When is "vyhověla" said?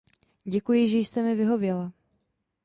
1.35-1.91